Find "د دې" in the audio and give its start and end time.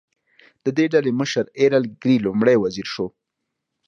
0.63-0.85